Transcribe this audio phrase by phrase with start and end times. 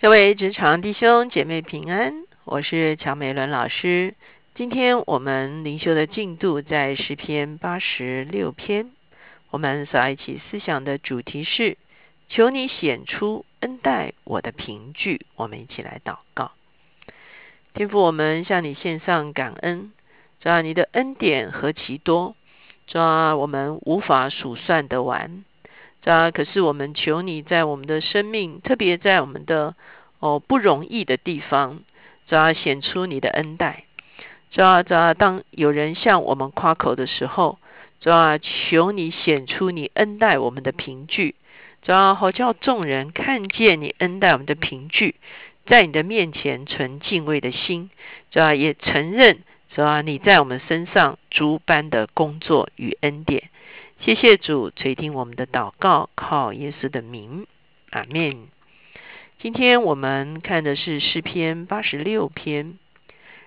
[0.00, 4.14] 各位职场弟兄姐妹平安，我是乔美伦老师。
[4.54, 8.92] 今天我们灵修的进度在诗篇八十六篇，
[9.50, 11.76] 我们所一起思想的主题是：
[12.28, 15.26] 求你显出恩待我的凭据。
[15.34, 16.52] 我们一起来祷告，
[17.74, 19.90] 天父，我们向你献上感恩，
[20.40, 22.36] 主啊，你的恩典何其多，
[22.86, 25.42] 主啊，我们无法数算得完。
[26.10, 26.30] 啊！
[26.30, 29.74] 可是我们求你在我们的生命，特别在我们的
[30.20, 31.80] 哦不容易的地方，
[32.28, 33.84] 主要显出你的恩待。
[34.50, 37.58] 主要主要当有人向我们夸口的时候，
[38.00, 41.34] 主要求你显出你恩待我们的凭据。
[41.82, 45.14] 主要好叫众人看见你恩待我们的凭据，
[45.66, 47.90] 在你的面前存敬畏的心。
[48.30, 49.38] 主要也承认，
[49.74, 53.50] 主要你在我们身上诸般的工作与恩典。
[54.00, 57.48] 谢谢主垂听我们的祷告，靠耶稣的名，
[57.90, 58.46] 阿门。
[59.40, 62.78] 今天我们看的是诗篇八十六篇。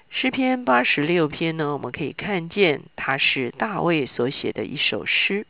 [0.09, 5.47] 诗篇八十六篇呢，我们可以看见它是大卫所写的一首诗。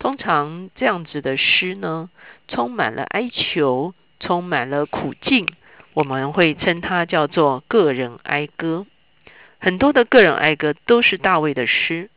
[0.00, 2.10] 通常这样子的诗呢，
[2.48, 5.46] 充满了哀求，充满了苦境，
[5.94, 8.84] 我们会称它叫做个人哀歌。
[9.60, 12.10] 很多的个人哀歌都是大卫的诗。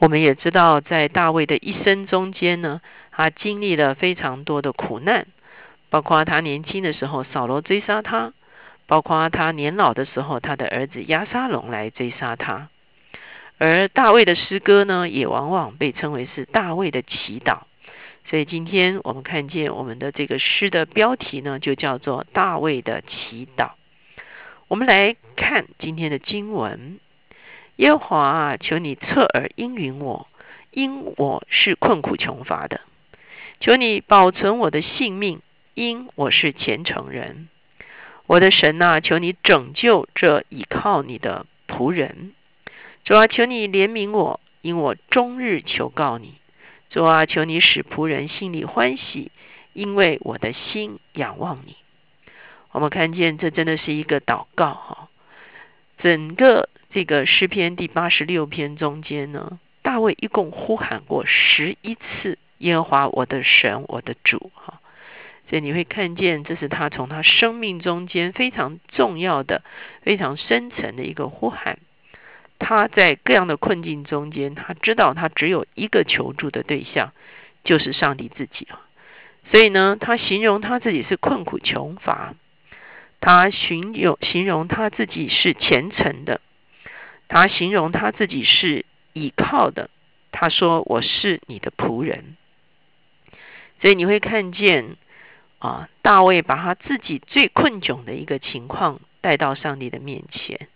[0.00, 2.80] 我们也知道，在大卫的一生中间呢，
[3.12, 5.26] 他经历了非常多的苦难，
[5.88, 8.32] 包括他年轻的时候扫罗追杀他，
[8.86, 12.68] 包括他年老的时候他的儿子亚沙龙来追杀他。
[13.58, 17.60] 而大卫的诗歌呢，也往往被称为是大卫的祈祷。
[18.28, 23.70] 所以今天我们看见我们的这个诗的标题呢，就叫做大卫的祈祷。
[24.66, 26.98] 我们来看今天的经文。
[27.76, 30.28] 耶和华啊，求你侧耳应允我，
[30.70, 32.78] 因我是困苦穷乏的；
[33.58, 35.42] 求你保存我的性命，
[35.74, 37.48] 因我是虔诚人。
[38.26, 42.32] 我的神啊，求你拯救这倚靠你的仆人。
[43.04, 46.34] 主啊，求你怜悯我，因我终日求告你。
[46.90, 49.32] 主啊，求你使仆人心里欢喜，
[49.72, 51.74] 因为我的心仰望你。
[52.70, 55.08] 我们看见这真的是一个祷告哈，
[55.98, 56.68] 整个。
[56.94, 64.80] 这个诗篇第八十六篇中间呢，大卫一共呼喊过十一次耶和华我的神我的主哈，
[65.50, 69.64] 所以你会看见这是他从他生命中间非常重要的、
[70.02, 71.80] 非常深层的一个呼喊。
[72.60, 77.12] 他在各样的困境中间，他知道他只有一个求助的对象，
[77.64, 78.78] 就是上帝自己啊。
[79.50, 82.34] 所以呢，他形容他自己是困苦穷乏，
[83.20, 86.40] 他形容形容他自己是虔诚的。
[87.34, 89.90] 他形容他自己是倚靠的，
[90.30, 92.36] 他说：“我是你的仆人。”
[93.82, 94.94] 所以你会看见
[95.58, 100.68] 啊，大卫把他自己最困窘的一个情况带到上帝的面前，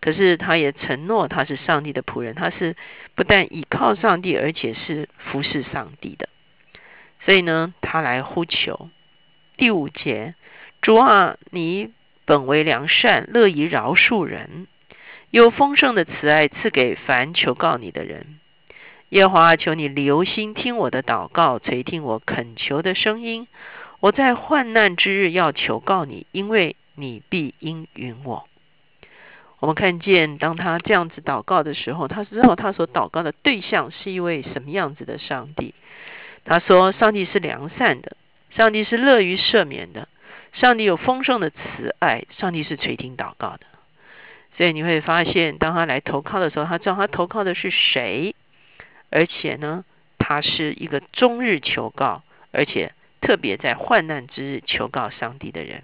[0.00, 2.76] 可是他也承诺他是上帝的仆人，他是
[3.16, 6.28] 不但倚靠上帝，而且是服侍上帝的。
[7.24, 8.90] 所以呢，他来呼求
[9.56, 10.36] 第五节
[10.80, 11.90] ：“主啊，你
[12.24, 14.68] 本为良善，乐意饶恕人。”
[15.30, 18.38] 有丰盛的慈爱赐给凡求告你的人，
[19.10, 23.46] 耶和华求你留心听我的祷告，垂听我恳求的声音。
[24.00, 28.48] 我在患难之日要求告你，因为你必应允我。
[29.58, 35.74] 我们看见，当他这样子祷告的时候，他知道他所祷告的对象是一位什么样子的上帝。
[36.44, 38.16] 他说：“上帝是良善的，
[38.50, 40.08] 上帝是乐于赦免的，
[40.52, 43.60] 上帝有丰盛的慈爱，上帝是垂听祷告的。”
[44.56, 48.34] 所以你会发现，当他来投靠的时候，他知道他投靠的是谁，
[49.10, 49.84] 而且呢，
[50.18, 52.22] 他是一个终日求告，
[52.52, 55.82] 而且特别在患难之日求告上帝的人。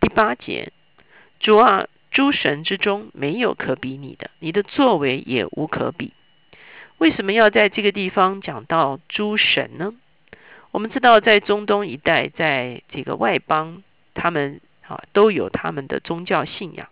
[0.00, 0.72] 第八节，
[1.38, 6.12] 主啊，诸神之中没有可比你的，你的作为也无可比。
[6.98, 9.94] 为什么要在这个地方讲到诸神呢？
[10.72, 16.88] 我们知道，在中东一带，在这个外邦，他们啊都有他们的宗教信仰。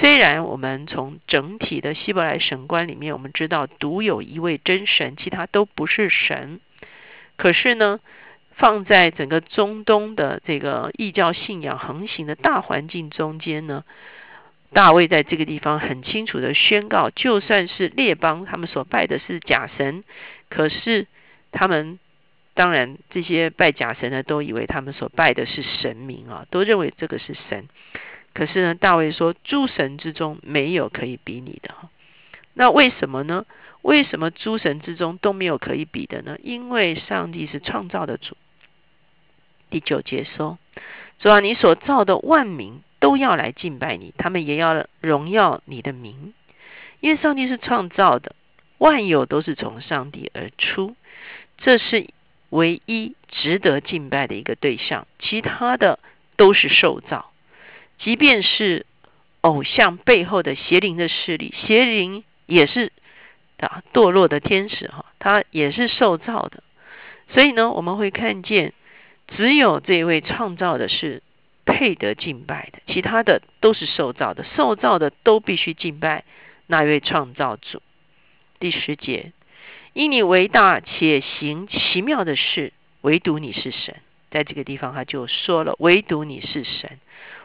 [0.00, 6.60] 虽然我们从整体的希伯来神观里面，我们知道独有一位真神，其他都不是神。
[7.36, 8.00] 可是呢，
[8.56, 13.84] 放在整个中东的这个异教信仰横行的大环境中间呢，
[14.72, 20.02] 大卫在这个地方很清楚的宣告：就算是列邦他们所拜的是假神，
[20.48, 21.06] 可是
[21.52, 22.00] 他们
[22.54, 27.68] 当然这些拜假神的都以为他们所拜的是神明啊，都认为这个是神。
[28.34, 31.74] 可是呢，大卫说：“诸神之中没有可以比拟的。”
[32.52, 33.46] 那为什么呢？
[33.82, 36.36] 为什么诸神之中都没有可以比的呢？
[36.42, 38.36] 因为上帝是创造的主。
[39.70, 40.58] 第九节说
[41.20, 46.32] ：“主啊，你所造的万民都要来敬拜你，他们也要荣耀你的名，
[47.00, 48.34] 因为上帝是创造的，
[48.78, 50.96] 万有都是从上帝而出，
[51.58, 52.08] 这是
[52.50, 55.98] 唯一值得敬拜的一个对象，其他的
[56.36, 57.32] 都是受造，
[57.98, 58.86] 即便是
[59.40, 62.92] 偶像背后的邪灵的势力，邪灵也是
[63.58, 66.62] 啊堕落的天使哈，他也是受造的，
[67.30, 68.72] 所以呢，我们会看见。
[69.26, 71.22] 只有这位创造的是
[71.64, 76.24] 配得敬拜的，其他的都是受造的，受造的都必须敬拜
[76.66, 77.80] 那位创造主。
[78.60, 79.32] 第十节，
[79.94, 83.96] 因你为大且行奇妙的事，唯独你是神。
[84.30, 86.98] 在这个地方，他就说了，唯独你是神。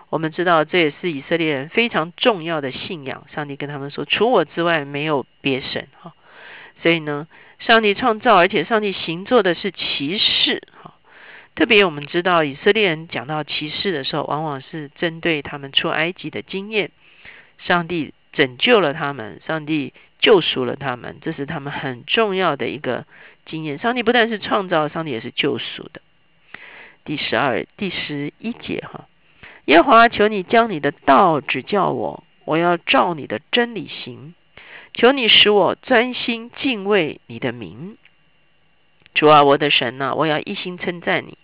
[0.09, 3.25] 我们知道，这也是以色列人非常重要的信仰。
[3.33, 5.88] 上帝跟他们说，除我之外没有别神。
[6.01, 6.13] 哈，
[6.81, 7.27] 所以呢，
[7.59, 10.63] 上帝创造，而且上帝行做的是奇事。
[10.81, 10.95] 哈。
[11.56, 16.91] 特别我们知道，以色列人讲到骑士的时候，往往是针对他们出埃及的经验。
[17.57, 23.06] 上帝拯救了他们，上帝救赎了他们，这是他们很重要的一个
[23.45, 23.77] 经验。
[23.77, 26.01] 上帝不但是创造，上帝也是救赎的。
[27.03, 29.07] 第十二、第十一节哈，
[29.65, 34.33] 耶和华求你将你的道指教我，我要照你的真理行。
[34.94, 37.97] 求你使我专心敬畏你的名。
[39.13, 41.38] 主啊，我的神呐，我要一心称赞你。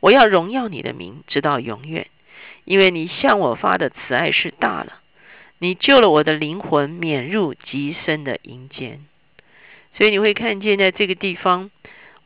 [0.00, 2.06] 我要荣耀你的名，直到永远，
[2.64, 5.00] 因为你向我发的慈爱是大了。
[5.58, 9.04] 你救了我的灵魂，免入极深的阴间。
[9.96, 11.70] 所以你会看见，在这个地方，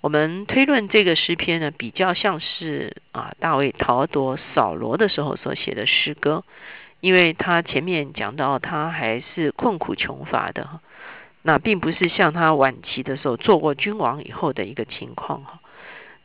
[0.00, 6.45] 我们推论这个诗篇呢，比较像是啊大卫逃夺扫罗的时候所写的诗歌，
[7.00, 10.81] 因为他前面讲到他还是困苦穷乏的哈，
[11.43, 15.59] 那并不是像他晚期的时候做过君王以后的一个情况哈。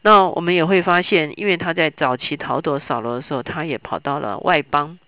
[0.03, 4.99] 那我们也会发现，因为他在早期逃躲扫罗的时候，他也跑到了外邦，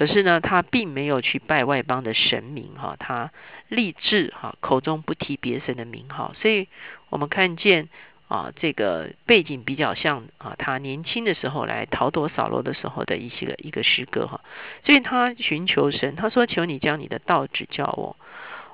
[0.00, 3.32] 可是呢，他并没有去拜外邦的神明哈，他
[3.68, 6.68] 立志哈，口中不提别神的名号，所以
[7.10, 7.90] 我们看见
[8.26, 14.40] 啊，这个背景比较像啊，他年轻的时候来逃躲扫罗的时候的一些个一个诗歌哈，
[14.86, 18.16] 所以他寻求神，他说：“求你将你的道指教我。”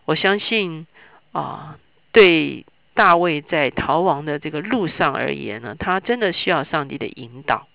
[0.07, 0.87] 我相信
[1.33, 1.77] 啊，
[2.13, 2.65] 对。
[2.95, 7.69] 大卫在逃亡的这个路上而言呢，他真的需要上帝的引导。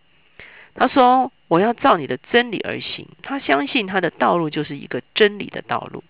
[0.74, 6.02] 他说：“我要照你的真理而行。”他相信他的道路就是一个真理的道路。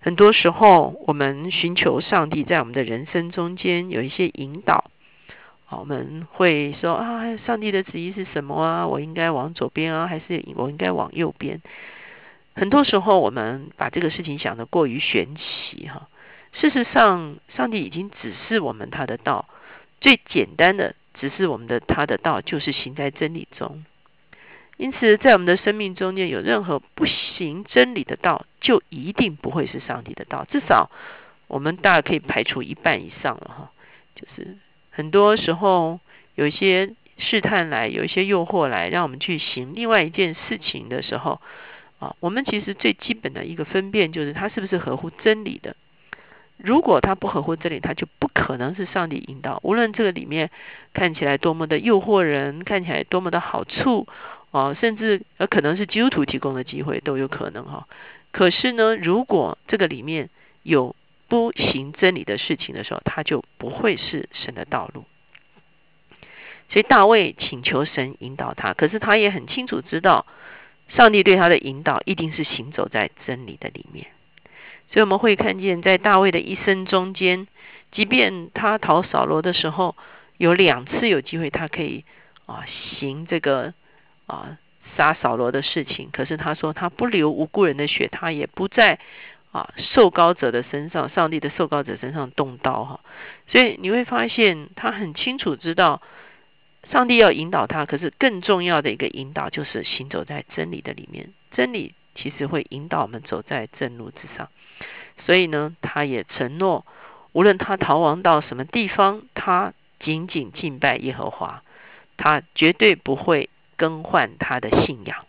[0.00, 4.90] 很多时候，我们寻求上帝在我们的人生中间有一些引导。
[5.70, 8.88] 我们会说：“啊，上帝的旨意是什么啊？
[8.88, 11.60] 我应该往左边啊，还是我应该往右边？”
[12.56, 16.08] 很多时候，我们把这个事情想得过于玄奇哈。
[16.52, 19.44] 事实上，上帝已经指示我们他的道，
[20.00, 23.84] 最简单的指示我们的他的道，就是行在真理中。
[24.78, 30.46] 因此，在我们的生命中间，有任何不行真理的道，就一定不会是上帝的道。
[30.50, 30.88] 至少，
[31.48, 33.70] 我们大概可以排除一半以上了哈。
[34.14, 34.56] 就是
[34.90, 35.98] 很多时候，
[36.36, 41.40] 有一些试探来，有一些诱惑来，让我们去行另外一件事情的时候，
[41.98, 45.74] 啊，我们其实最基本的一个分辨，就是它是不是合乎真理的。
[46.56, 49.58] 如果它不合乎真理，它就不可能是上帝引导。
[49.64, 50.50] 无论这个里面
[50.94, 54.06] 看起来多么的诱惑人，看起来多么的好处
[54.58, 57.86] 啊，甚至呃可能是基督徒提供的机会都有可能哈。
[58.32, 60.28] 可是呢，如果这个里面
[60.62, 60.96] 有
[61.28, 65.04] 不行真理的事情的时候，他就不会是神的道路。
[66.70, 70.26] 所以大卫请求神引导他，可是他也很清楚知道，
[70.88, 74.08] 上帝对他的引导一定是行走在真理的里面。
[74.90, 77.46] 所以我们会看见，在大卫的一生中间，
[77.92, 79.96] 即便他逃扫罗的时候，
[80.36, 82.04] 有两次有机会，他可以
[82.46, 83.72] 啊行这个
[84.28, 84.56] 啊
[84.96, 86.10] 杀扫罗的事情。
[86.12, 89.00] 可是他说，他不流无辜人的血，他也不在
[89.50, 93.00] 啊受高者的身上，上帝的受高者身上动刀哈。
[93.48, 96.00] 所以你会发现，他很清楚知道，
[96.92, 101.30] 上帝要引导他，可是更重要的一个引导，就是行走在真理的里面。
[101.52, 104.48] 真理其实会引导我们走在正路之上。
[105.26, 106.86] 所以呢，他也承诺，
[107.32, 111.62] 无论他逃亡到什么地方，他仅仅敬拜耶和华，
[112.16, 115.24] 他绝对不会更换他的信仰。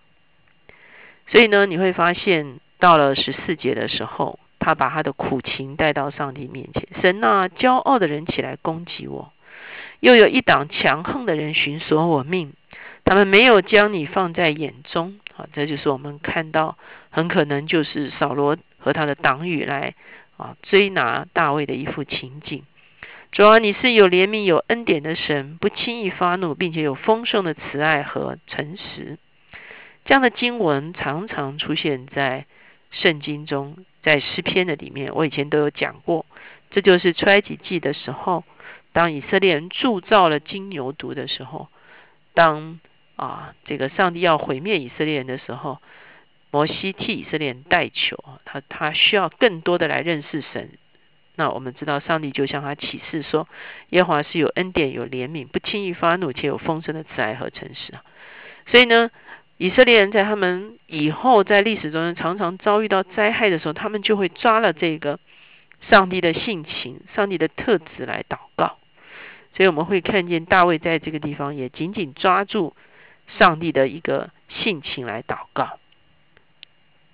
[1.28, 6.90] 所以呢，你会发现到了十四节的时候，他把他的苦情带到上帝面前。
[7.02, 9.32] 神啊，骄傲的人起来攻击我，
[10.02, 12.52] 又有一党强横的人寻索我命，
[13.06, 15.20] 他们没有将你放在眼中。
[15.38, 16.78] 啊，这就是我们看到，
[17.10, 18.58] 很可能就是扫罗。
[18.82, 19.94] 和他的党羽来
[20.38, 22.64] 啊追拿大卫的一副情景，
[23.32, 29.18] 主啊，你是有怜悯、有恩典的神，不轻易发怒，并且有丰盛的慈爱和诚实。
[30.06, 32.46] 这样的经文常常出现在
[32.90, 35.14] 圣经中，在诗篇的里面。
[35.14, 36.26] 我以前都有讲过，
[36.72, 38.44] 这就是出埃及记的时候，
[38.94, 41.68] 当以色列人铸造了金牛犊的时候，
[42.34, 42.80] 当
[43.16, 45.80] 啊这个上帝要毁灭以色列人的时候。
[46.52, 50.72] 摩西替以色列人代求，他他需要更多的来认识神。
[51.40, 53.48] 那我们知道，上帝就向他启示说，
[53.92, 58.04] 耶和华是有恩典、有怜悯，不轻易发怒，且有丰盛的慈爱和诚实啊。
[58.68, 59.10] 所以呢，
[59.56, 65.18] 以色列人在他们以后在历史中常常遭遇到灾害的时候，他们就会抓了这个
[65.90, 68.78] 上帝的性情、上帝的特质来祷告。
[69.56, 72.76] 所以我们会看见大卫在这个地方也紧紧抓住
[73.38, 75.80] 上帝的一个性情来祷告。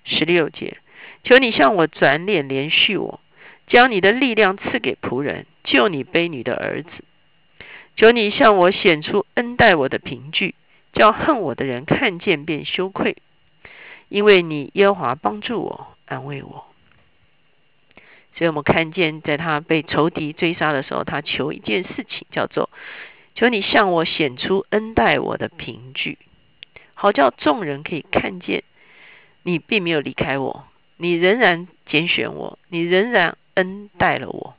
[0.02, 0.78] 十六节，
[1.22, 3.20] 求你向我转脸连续我，
[3.66, 6.90] 将你的力量赐给仆人，救你卑女的儿子。
[7.96, 10.54] 求你向我显出恩待我的凭据，
[10.92, 13.16] 叫恨我的人看见便羞愧，
[14.08, 16.66] 因为你耶和华帮助我，安慰我。
[18.36, 22.68] 所以我们看见，在他被仇敌追杀的时候，他求一件事情，叫做
[23.34, 26.18] 求你向我显出恩待我的凭据，
[26.92, 28.62] 好叫众人可以看见。
[29.42, 30.66] 你并没有离开我，
[30.98, 34.54] 你仍然拣选我，你仍然恩待了我。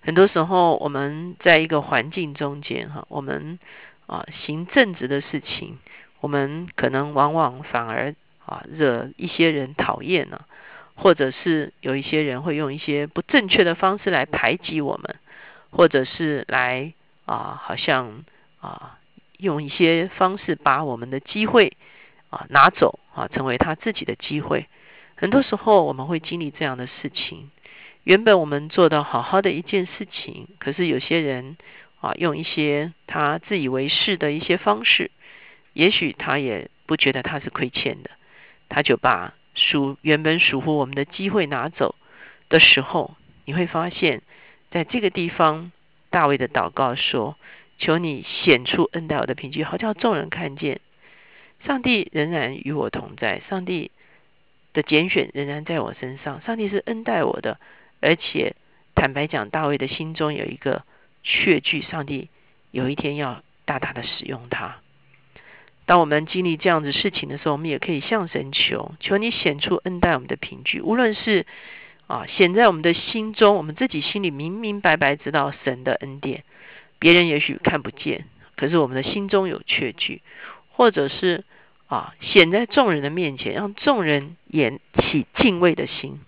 [0.00, 3.58] 很多时候，我们在一个环境中间，哈，我们
[4.06, 5.76] 啊行正直的事情，
[6.20, 8.14] 我们可能往往反而
[8.46, 10.40] 啊惹一些人讨厌呢，
[10.94, 15.16] 或者是有一些人会用一些不正确的方式来排挤我们，
[15.70, 16.94] 或者是来
[17.26, 18.24] 啊好像
[18.60, 18.98] 啊
[19.36, 21.76] 用一些方式把我们的机会。
[22.30, 24.68] 啊，拿走啊，成为他自己的机会。
[25.16, 27.50] 很多时候我们会经历这样的事情。
[28.04, 31.56] 原本我们做的好好的一件事情，可是有些人
[32.00, 35.10] 啊，用一些他自以为是的一些方式，
[35.74, 38.10] 也许他也不觉得他是亏欠的，
[38.68, 41.94] 他就把属原本属乎我们的机会拿走
[42.48, 44.22] 的时候，你会发现
[44.70, 45.70] 在这个地方，
[46.08, 47.36] 大卫的祷告说
[47.78, 50.80] ：“求你显出恩待我的凭据，好叫众人看见。”
[51.66, 53.90] 上帝仍然与我同在，上帝
[54.72, 56.40] 的拣选仍然在我身上。
[56.40, 57.60] 上帝是恩待我的，
[58.00, 58.56] 而且
[58.94, 60.84] 坦白讲，大卫的心中有一个
[61.22, 62.28] 确据：上帝
[62.70, 64.76] 有一天要大大的使用他。
[65.86, 70.80] 当我们经历这样子事情的时候，我们也可以向神求：求你显出恩待我们的凭据。
[70.80, 71.46] 无论是
[72.06, 76.44] 啊显在我们的心中，我们自己心里明明白白知道神的恩典，
[76.98, 78.26] 别人也许看不见，
[78.56, 80.22] 可是我们的心中有确据。
[80.72, 81.44] 或者是
[81.88, 86.20] 啊显在众人的面前，让众人也起敬畏的心。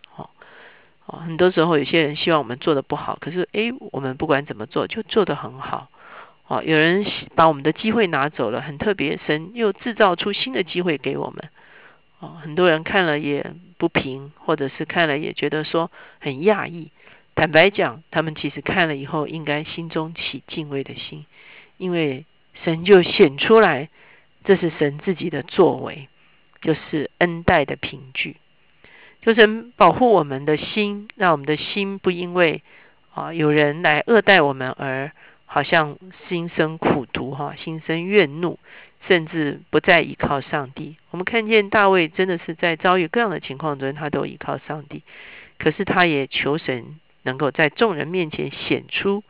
[1.06, 5.88] 哦，很多时候有些人希望我们做的不好，可是诶，我们不管怎么做，就做得很好。
[6.46, 7.04] 哦，有人
[7.34, 11.50] 把我们的机会拿走了，很特别，神又制造出新的机会给我们。
[12.20, 15.90] 哦，很多人看了也不平，或者是看了也觉得说
[16.20, 16.90] 很讶异。
[17.34, 21.26] 坦白讲，他们其实看了以后，应该心中起敬畏的心，
[21.78, 22.26] 因为
[22.64, 23.88] 神就显出来。
[24.44, 26.08] 这是神自己的作为，
[26.60, 28.38] 就是恩待的凭据，
[29.22, 32.62] 求神保护我们的心，让我们的心不因为
[33.14, 35.12] 啊有人来恶待我们而
[35.46, 35.96] 好像
[36.28, 38.58] 心生苦毒哈，心生怨怒，
[39.06, 40.96] 甚至不再依靠上帝。
[41.10, 45.02] 我们看见大卫真的是在遭遇各样的情况中，他都依靠上帝，
[45.58, 49.22] 可是他也求神能够在众人面前显出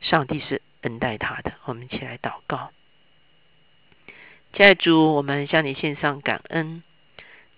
[0.00, 1.54] 上帝是恩待他的。
[1.64, 2.70] 我们一起来祷告。
[4.52, 6.84] 亲爱主，我们向你献上感恩。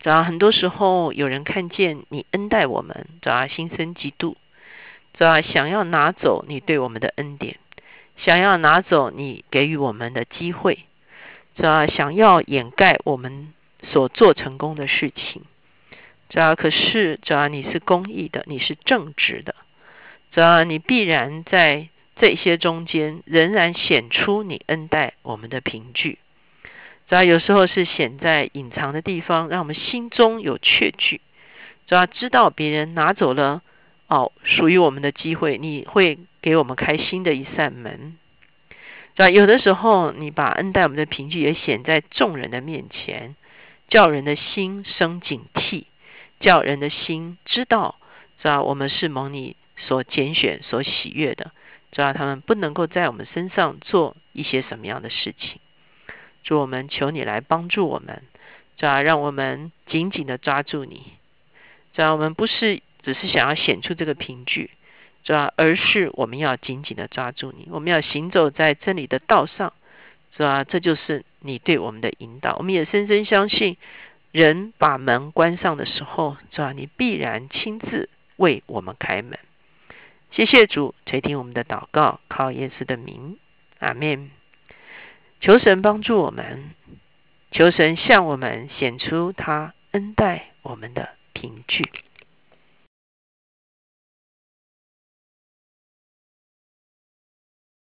[0.04, 4.34] 主要很多时候有人看见你恩待我们，主要心生嫉妒，
[5.14, 7.56] 主要想要拿走你对我们的恩典，
[8.18, 10.80] 想要拿走你给予我们的机会，
[11.56, 15.40] 主要想要掩盖我们所做成功的事情。
[16.28, 19.54] 主要可是，主要你是公义的，你是正直的，
[20.32, 26.18] 主要你必然在这些中间仍然显出你恩待我们的凭据。
[27.08, 31.20] 主要有时候是显在隐藏的地方，让我们心中有确据。
[31.86, 33.62] 主要知道别人拿走了
[34.06, 38.16] 哦属于我们的机会，你会给我们开新的一扇门。
[39.16, 43.36] 主要有的时候你把恩待我们的凭据也显在众人的面前，
[43.88, 45.84] 叫人的心生警惕，
[46.40, 47.96] 叫人的心知道，
[48.40, 51.52] 主要我们是蒙你所拣选、所喜悦的。
[51.92, 55.60] 主要他们不能够在我们身上做一些什么样的事情。
[56.44, 58.22] 主我们求你来帮助我们，
[58.76, 61.14] 主要让我们紧紧的抓住你。
[61.94, 64.70] 主要我们不是只是想要显出这个凭据，
[65.24, 69.72] 主要而是我们要紧紧的抓住你，我们要行走在真理的道上，
[70.36, 70.64] 是吧？
[70.64, 72.56] 这就是你对我们的引导。
[72.56, 73.76] 我们也深深相信，
[74.32, 76.72] 人把门关上的时候，是吧？
[76.72, 79.38] 你必然亲自为我们开门。
[80.32, 83.38] 谢谢主垂听我们的祷告，靠耶稣的名，
[83.78, 84.30] 阿门。
[85.44, 86.70] 求神帮助我们，
[87.50, 91.84] 求神向我们显出他恩待我们的凭据。